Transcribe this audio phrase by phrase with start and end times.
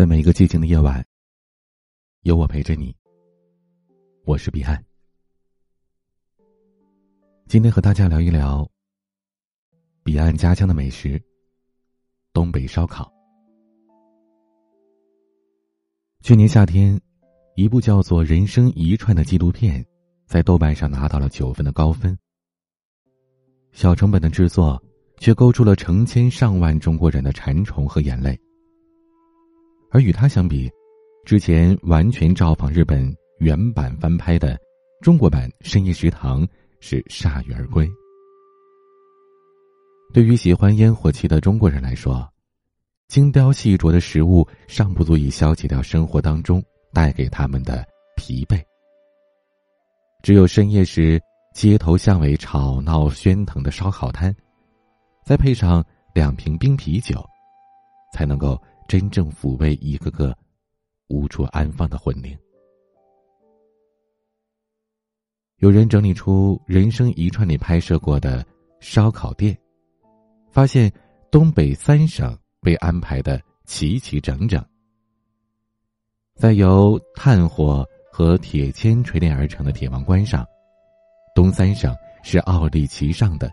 [0.00, 1.06] 在每一个寂静的夜晚，
[2.22, 2.96] 有我陪着你。
[4.24, 4.82] 我是彼岸。
[7.46, 8.66] 今天和大家聊一聊
[10.02, 11.22] 彼岸家乡的美食——
[12.32, 13.12] 东北烧烤。
[16.22, 16.98] 去年夏天，
[17.54, 19.84] 一部叫做《人生一串》的纪录片，
[20.24, 22.18] 在豆瓣上拿到了九分的高分。
[23.72, 24.82] 小成本的制作，
[25.18, 28.40] 却勾出了成千上万中国人的馋虫和眼泪。
[29.92, 30.70] 而与他相比，
[31.24, 34.56] 之前完全照仿日本原版翻拍的
[35.02, 36.46] 中国版《深夜食堂》
[36.78, 37.90] 是铩羽而归。
[40.14, 42.28] 对于喜欢烟火气的中国人来说，
[43.08, 47.84] 精雕细琢的食物尚不足以消解掉生活当中带给他们的
[48.16, 48.62] 疲惫。
[50.22, 51.20] 只有深夜时
[51.52, 54.32] 街头巷尾吵闹喧腾的烧烤摊，
[55.24, 57.24] 再配上两瓶冰啤酒，
[58.12, 58.56] 才能够。
[58.90, 60.36] 真正抚慰一个个
[61.06, 62.36] 无处安放的魂灵。
[65.58, 68.44] 有人整理出《人生一串》里拍摄过的
[68.80, 69.56] 烧烤店，
[70.50, 70.92] 发现
[71.30, 74.60] 东北三省被安排的齐齐整整。
[76.34, 80.44] 在由炭火和铁签锤炼而成的铁王冠上，
[81.32, 81.94] 东三省
[82.24, 83.48] 是傲立其上的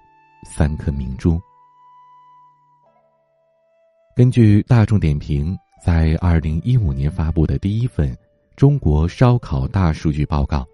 [0.49, 1.39] 三颗明珠。
[4.17, 8.17] 根据大众点评在二零一五年发布的第一份
[8.55, 10.65] 中国烧烤大数据报告，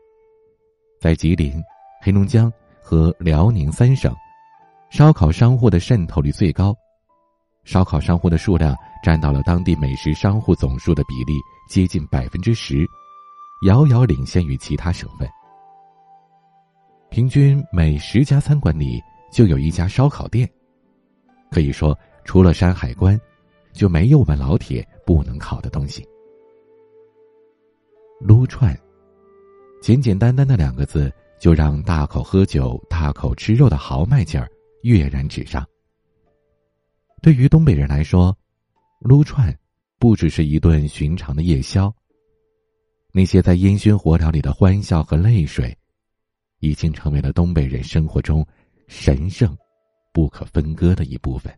[0.98, 1.62] 在吉林、
[2.02, 2.50] 黑龙江
[2.82, 4.16] 和辽宁三省，
[4.90, 6.74] 烧烤商户的渗透率最高，
[7.66, 11.34] 烧烤商户的数量占到了当地美食商户总数的比例
[11.70, 12.88] 接近百分之十，
[13.68, 15.28] 遥遥领先于其他省份。
[17.10, 20.50] 平均每十家餐馆里就有一家烧烤店，
[21.52, 23.20] 可以说除了山海关。
[23.74, 26.08] 就没有我们老铁不能烤的东西。
[28.20, 28.74] 撸串，
[29.82, 34.50] 简简单单的两个字，就让大口喝酒、大口吃肉的豪迈劲儿
[34.84, 35.68] 跃然纸上。
[37.22, 38.36] 对于东北人来说，
[39.00, 39.54] 撸串
[40.00, 41.94] 不只是一顿寻常的夜宵。
[43.12, 45.78] 那些在烟熏火燎里的欢笑和泪水，
[46.60, 48.46] 已经成为了东北人生活中
[48.88, 49.56] 神圣、
[50.14, 51.54] 不可分割的一部分。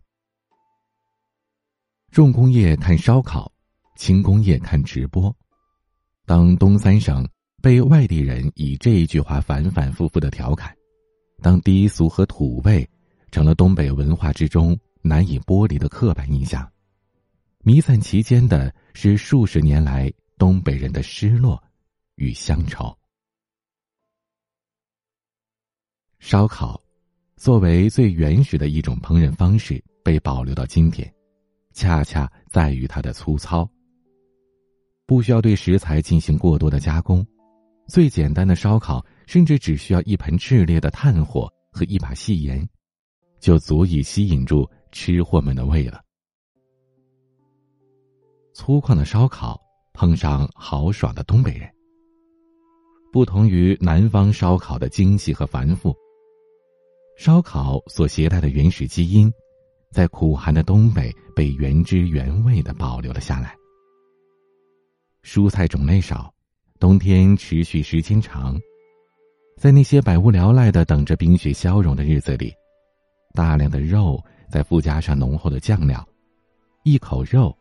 [2.15, 3.51] 重工业看烧烤，
[3.97, 5.35] 轻工业看直播。
[6.25, 7.27] 当东三省
[7.61, 10.73] 被外地人以这一句话反反复复的调侃，
[11.41, 12.89] 当低俗和土味
[13.31, 16.65] 成了东北文化之中难以剥离的刻板印象，
[17.65, 21.61] 弥散其间的是数十年来东北人的失落
[22.15, 22.97] 与乡愁。
[26.19, 26.81] 烧烤
[27.35, 31.13] 作为最原始的一种烹饪方式，被保留到今天。
[31.75, 33.69] 恰恰在于它的粗糙，
[35.05, 37.23] 不需要对食材进行过多的加工，
[37.85, 42.65] 最简单的烧烤甚至只需要一盆炽烈的炭火和一把细盐，
[43.41, 46.01] 就足以吸引住吃货们的胃了。
[48.53, 49.59] 粗犷的烧烤
[49.91, 51.69] 碰上豪爽的东北人，
[53.11, 55.93] 不同于南方烧烤的精细和繁复，
[57.17, 59.29] 烧烤所携带的原始基因。
[59.95, 63.55] 在苦寒的东北被原汁原味的保留了下来。
[65.23, 66.33] 蔬菜种类少，
[66.81, 68.59] 冬天持续时间长，
[69.57, 72.53] 在那些百无聊赖的等着冰雪消融的日子里，
[73.33, 76.05] 大量的肉再附加上浓厚的酱料，
[76.83, 77.57] 一口肉，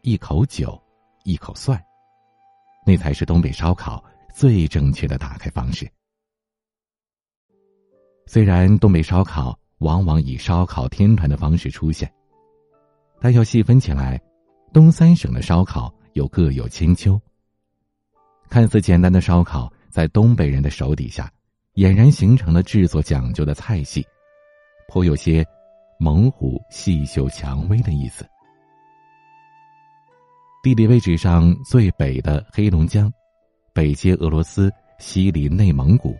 [0.00, 0.82] 一口酒，
[1.24, 1.78] 一口蒜，
[2.86, 4.02] 那才是东北烧烤
[4.34, 5.86] 最正确的打开方式。
[8.24, 9.54] 虽然东北烧烤。
[9.78, 12.10] 往往以烧烤天团的方式出现，
[13.20, 14.20] 但要细分起来，
[14.72, 17.20] 东三省的烧烤又各有千秋。
[18.48, 21.30] 看似简单的烧烤，在东北人的手底下，
[21.74, 24.06] 俨然形成了制作讲究的菜系，
[24.88, 25.44] 颇有些
[25.98, 28.24] 猛虎细嗅蔷薇的意思。
[30.62, 33.12] 地理位置上最北的黑龙江，
[33.72, 36.16] 北接俄罗斯，西临内蒙古，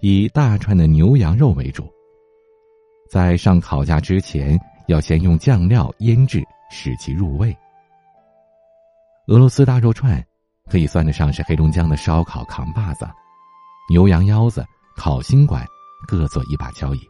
[0.00, 1.88] 以大串的牛羊肉为主。
[3.10, 7.56] 在上烤架之前，要先用酱料腌制，使其入味。
[9.26, 10.24] 俄罗斯大肉串
[10.70, 13.04] 可以算得上是黑龙江的烧烤扛把子，
[13.90, 14.64] 牛羊腰子、
[14.96, 15.66] 烤心管
[16.06, 17.00] 各做一把交椅。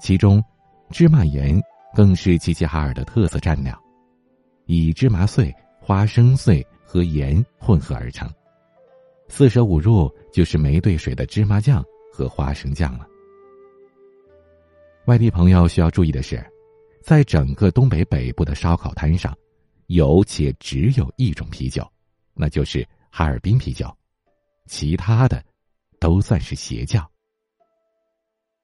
[0.00, 0.40] 其中，
[0.90, 1.60] 芝麻盐
[1.92, 3.76] 更是齐齐哈尔的特色蘸料，
[4.66, 8.30] 以芝麻碎、花生碎和盐混合而成。
[9.28, 13.08] 四舍五入就是没兑水的芝麻酱和花生酱了。
[15.06, 16.44] 外地朋友需要注意的是，
[17.02, 19.36] 在整个东北北部的烧烤摊上，
[19.88, 21.90] 有且只有一种啤酒，
[22.34, 23.92] 那就是哈尔滨啤酒，
[24.66, 25.44] 其他的
[25.98, 27.04] 都算是邪教。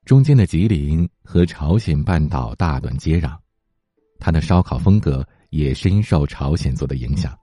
[0.05, 3.37] 中间的吉林和朝鲜半岛大段接壤，
[4.17, 7.37] 它的烧烤风格也深受朝鲜族的影响。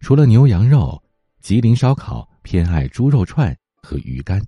[0.00, 1.00] 除了牛羊肉，
[1.40, 4.44] 吉林烧烤偏爱猪肉串和鱼干，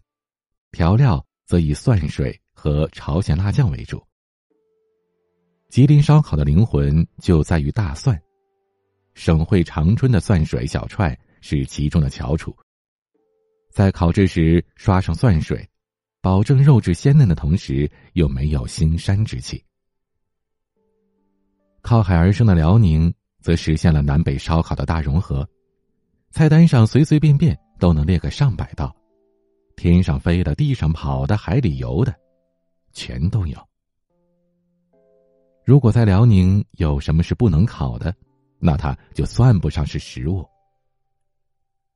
[0.72, 4.02] 调料则以蒜水和朝鲜辣酱为主。
[5.70, 8.20] 吉林烧烤的灵魂就在于大蒜，
[9.14, 12.52] 省会长春的蒜水小串是其中的翘楚。
[13.70, 15.64] 在烤制时刷上蒜水。
[16.20, 19.64] 保证肉质鲜嫩的同时，又没有腥膻之气。
[21.80, 25.48] 靠海而生的辽宁，则实现了南北烧烤的大融合，
[26.32, 28.94] 菜单上随随便便都能列个上百道，
[29.76, 32.12] 天上飞的、地上跑的、海里游的，
[32.98, 33.56] 全都有。
[35.64, 38.12] 如果在辽宁有什么是不能烤的，
[38.58, 40.44] 那它就算不上是食物。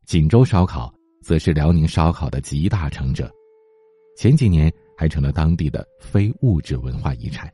[0.07, 3.29] 锦州烧烤则是辽宁烧烤的集大成者。
[4.17, 7.53] 前几年还成了当地的非物质文化遗产。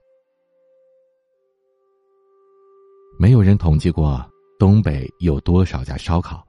[3.19, 4.23] 没有人统计过
[4.59, 6.47] 东北有多少家烧烤，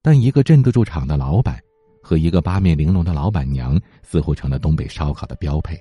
[0.00, 1.60] 但一个镇得住场的老板
[2.00, 5.76] 和一个八面玲珑的老板娘似乎成了东北烧烤的标配。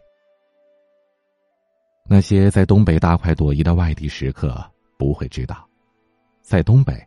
[2.06, 4.64] 那些在东北大快朵颐的外地食客
[4.98, 5.68] 不会知道，
[6.42, 7.02] 在东北，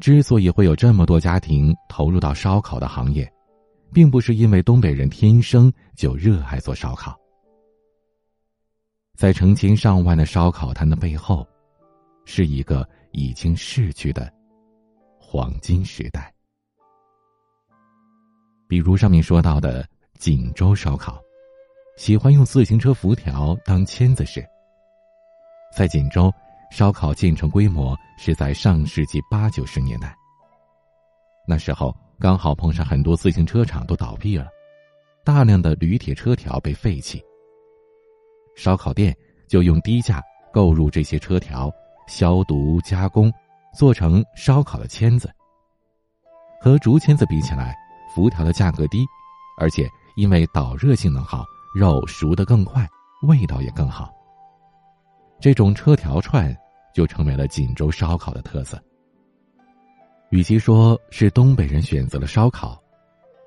[0.00, 3.30] 之所以会有这么多家庭投入到烧烤的行业。
[3.92, 7.16] 并不是因为东北人天生就热爱做烧烤，
[9.14, 11.46] 在成千上万的烧烤摊的背后，
[12.24, 14.28] 是一个已经逝去的
[15.16, 16.34] 黄金时代。
[18.66, 19.88] 比如上面说到的
[20.18, 21.22] 锦州烧烤，
[21.96, 24.44] 喜欢用自行车辐条当签子时，
[25.76, 26.32] 在锦州，
[26.70, 30.14] 烧烤建成规模是在上世纪八九十年代，
[31.46, 31.94] 那时候。
[32.20, 34.46] 刚好碰上很多自行车厂都倒闭了，
[35.24, 37.20] 大量的铝铁车条被废弃。
[38.54, 39.14] 烧烤店
[39.48, 41.70] 就用低价购入这些车条，
[42.06, 43.30] 消毒加工，
[43.76, 45.28] 做成烧烤的签子。
[46.60, 47.76] 和竹签子比起来，
[48.14, 49.04] 辐条的价格低，
[49.58, 52.88] 而且因为导热性能好，肉熟得更快，
[53.22, 54.14] 味道也更好。
[55.40, 56.56] 这种车条串
[56.94, 58.80] 就成为了锦州烧烤的特色。
[60.30, 62.80] 与其说是东北人选择了烧烤，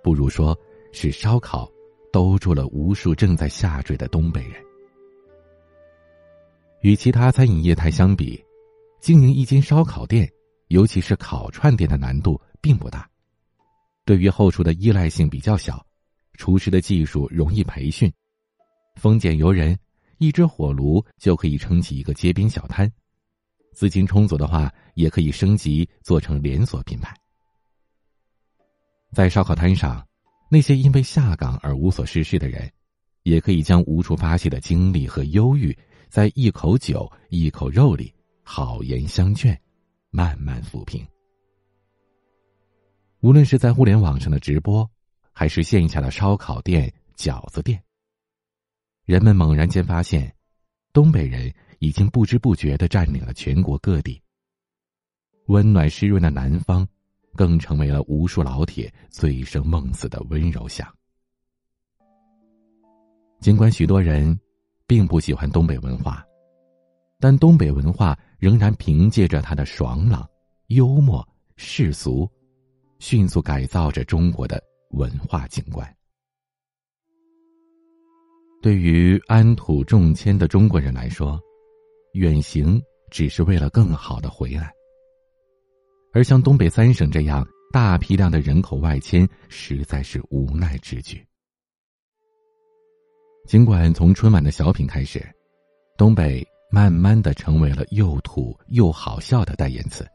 [0.03, 0.53] 不如说
[0.91, 1.69] 是烧烤
[2.11, 4.61] 兜住了无数正在下坠的东北人。
[6.81, 8.43] 与其他餐饮业态相比，
[8.99, 10.29] 经营一间烧烤店，
[10.67, 13.09] 尤其是烤串店的难度并不大。
[14.03, 15.81] 对于后厨的依赖性比较小，
[16.37, 18.09] 厨师的技术容易培训，
[18.95, 19.77] 丰俭由人，
[20.19, 22.89] 一只火炉就可以撑起一个街边小摊。
[23.73, 27.15] 资金充足的话，也可以升级做成连锁品牌。
[29.11, 30.07] 在烧烤摊上，
[30.49, 32.71] 那些因为下岗而无所事事的人，
[33.23, 35.77] 也可以将无处发泄的精力和忧郁，
[36.09, 38.13] 在一口酒、一口肉里
[38.43, 39.59] 好言相劝，
[40.09, 41.05] 慢慢抚平。
[43.21, 44.89] 无论是在互联网上的直播，
[45.37, 47.79] 还是线下的烧烤店、饺子店，
[49.05, 50.33] 人们猛然间发现，
[50.91, 51.53] 东北人。
[51.79, 54.19] 已经不知不觉的占领了全国各地。
[55.45, 56.87] 温暖湿润的南方，
[57.35, 60.91] 更成为了无数老铁醉生梦死的温柔乡。
[63.39, 64.35] 尽管许多人
[64.87, 66.25] 并不喜欢东北文化，
[67.19, 70.27] 但东北文化仍然凭借着它的爽朗、
[70.69, 71.23] 幽默、
[71.57, 72.27] 世俗，
[72.97, 75.87] 迅速改造着中国的文化景观。
[78.61, 81.39] 对于安土重迁的中国人来说，
[82.13, 84.71] 远行只是为了更好的回来，
[86.11, 91.23] 而像东北三省这样大批量的人口外迁，实在是无奈之举。
[93.45, 95.25] 尽管从春晚的小品开始，
[95.97, 100.05] 东北慢慢的成为了又土又好笑的代言词，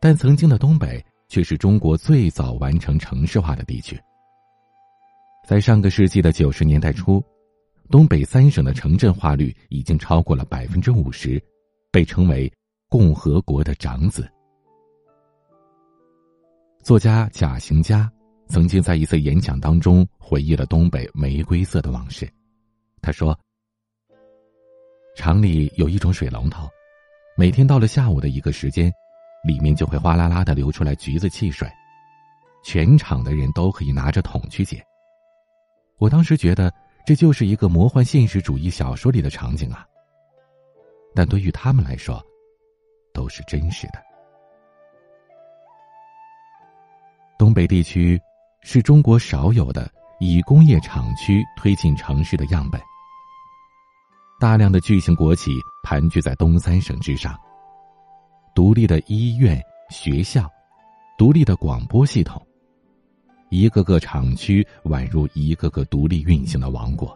[0.00, 3.98] 但曾经的东北却是中国最早完成城市化的地区。
[5.46, 7.24] 在上个世纪的九十年代初。
[7.88, 11.40] 东北三省的城镇化率已经超过了百分之五十，
[11.92, 12.52] 被称为
[12.90, 14.28] “共和国的长子”。
[16.82, 18.10] 作家贾行家
[18.48, 22.28] 曾经在一次演讲当中回忆了东北玫瑰色的往事。
[23.00, 23.38] 他说
[25.14, 26.68] ：“厂里有一种水龙头，
[27.36, 28.92] 每天到了下午的一个时间，
[29.46, 31.70] 里面就会哗啦啦的流出来橘子汽水，
[32.64, 34.84] 全场的人都可以拿着桶去捡。
[35.98, 36.72] 我当时觉得。”
[37.06, 39.86] 这就是一个魔幻现实主义小说里的场景啊！
[41.14, 42.20] 但对于他们来说，
[43.14, 44.02] 都是真实的。
[47.38, 48.20] 东北地区
[48.60, 49.88] 是中国少有的
[50.18, 52.80] 以工业厂区推进城市的样本。
[54.40, 55.52] 大量的巨型国企
[55.84, 57.38] 盘踞在东三省之上，
[58.56, 60.50] 独立的医院、学校，
[61.18, 62.40] 独立的广播系统，
[63.50, 67.14] 一个个厂区宛如一个个独立运行的王国。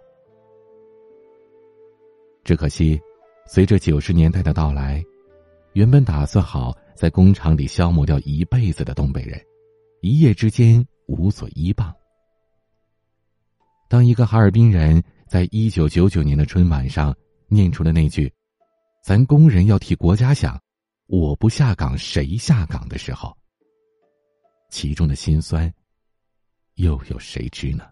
[2.44, 3.00] 只可惜，
[3.46, 5.02] 随着九十年代的到来，
[5.72, 9.42] 原本打算好在工厂里消磨掉一辈子的东北人，
[10.02, 11.90] 一夜之间无所依傍。
[13.88, 15.02] 当一个哈尔滨人。
[15.26, 17.16] 在一九九九年的春晚上，
[17.46, 18.28] 念出了那句
[19.00, 20.60] ：“咱工人要替国家想，
[21.10, 23.36] 我不下岗谁下岗？”的时候，
[24.70, 25.72] 其中的辛酸，
[26.74, 27.84] 又有谁知呢？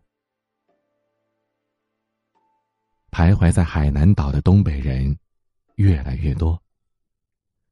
[3.11, 5.19] 徘徊在海南岛的东北人
[5.75, 6.63] 越来越多，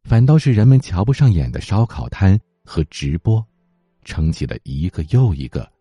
[0.03, 3.47] 反倒是人们瞧不上眼的烧烤摊和直播，
[4.03, 5.73] 撑起了一个又一个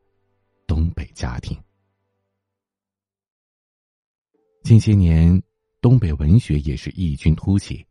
[0.67, 1.59] 东北家庭。
[4.61, 5.41] 近些年，
[5.81, 7.83] 东北文学也是异军突起。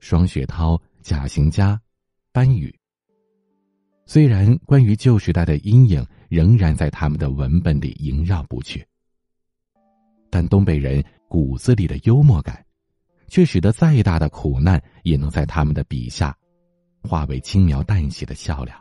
[0.00, 1.80] 双雪涛、贾行家、
[2.32, 2.74] 班宇。
[4.06, 8.86] 虽然关于旧时代的阴影仍然在他们的文本里萦绕不去，
[10.30, 12.64] 但东北人骨子里的幽默感，
[13.26, 16.34] 却使得再大的苦难也能在他们的笔下，
[17.02, 18.74] 化为轻描淡写的笑料。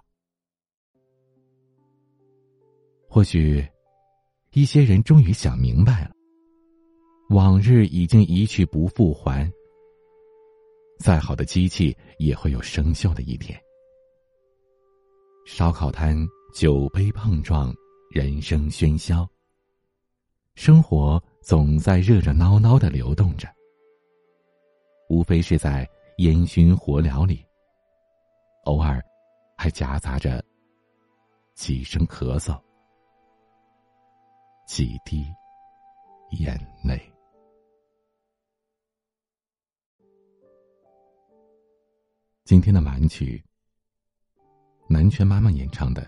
[3.09, 3.65] 或许，
[4.53, 6.11] 一些人终于想明白了。
[7.29, 9.51] 往日已经一去不复还。
[10.99, 13.59] 再好的机器也会有生锈的一天。
[15.45, 16.17] 烧烤摊
[16.53, 17.73] 酒杯碰撞，
[18.09, 19.27] 人声喧嚣。
[20.55, 23.47] 生活总在热热闹闹的流动着，
[25.07, 25.87] 无非是在
[26.17, 27.45] 烟熏火燎里，
[28.65, 29.01] 偶尔
[29.55, 30.43] 还夹杂着
[31.53, 32.59] 几声咳嗽，
[34.67, 35.25] 几滴
[36.31, 36.99] 眼泪。
[42.47, 43.43] 今天的满曲，
[44.87, 46.01] 南拳妈妈演唱的《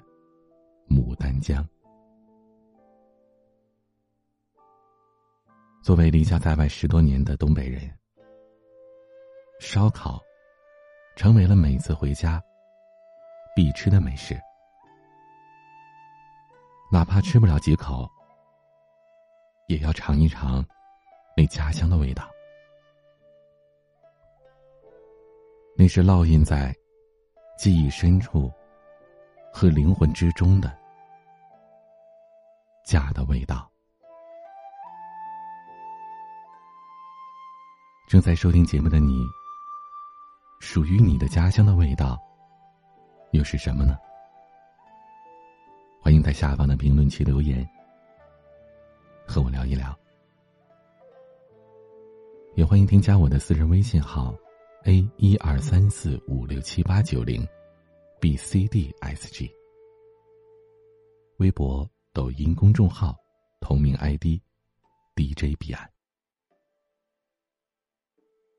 [0.87, 1.61] 牡丹江》。
[5.83, 7.93] 作为离家在外十多年的东北人，
[9.59, 10.17] 烧烤
[11.17, 12.41] 成为了每次回家
[13.53, 14.39] 必吃的美食。
[16.89, 18.09] 哪怕吃不了几口，
[19.67, 20.65] 也要尝一尝
[21.35, 22.25] 那家乡的味道。
[25.81, 26.75] 那是烙印在
[27.57, 28.51] 记忆深处
[29.49, 30.77] 和灵魂之中的
[32.83, 33.71] 家的味道。
[38.09, 39.25] 正在收听节目的你，
[40.59, 42.19] 属于你的家乡的味道
[43.31, 43.97] 又是什么呢？
[46.01, 47.65] 欢迎在下方的评论区留言，
[49.25, 49.97] 和我聊一聊。
[52.55, 54.35] 也欢迎添加我的私人微信号。
[54.85, 57.45] A 一二三四五六七八九零
[58.21, 59.53] ，b c d s g。
[61.37, 63.17] 微博、抖音公众号
[63.59, 65.91] 同名 ID，DJ 彼岸。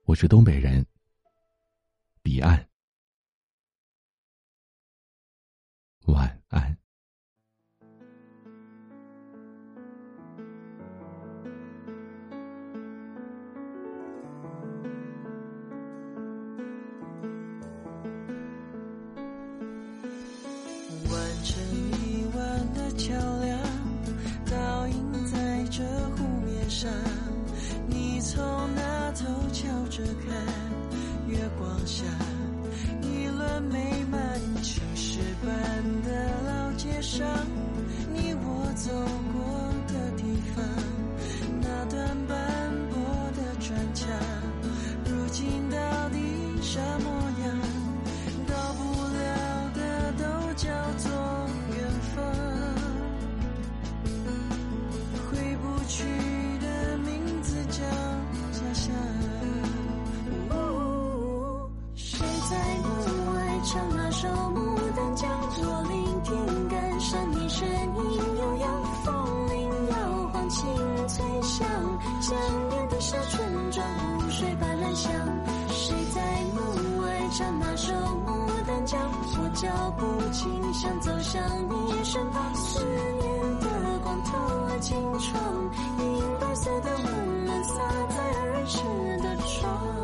[0.04, 0.86] 我是东北人，
[2.22, 2.68] 彼岸。
[6.06, 6.76] 晚安。
[77.58, 77.92] 那首
[78.26, 79.00] 《牡丹江》？
[79.42, 83.66] 我脚步轻，想走向你身旁，思念的
[84.02, 85.42] 光透了进窗，
[85.98, 87.74] 银白色的温暖洒
[88.08, 88.78] 在儿时
[89.22, 89.99] 的床。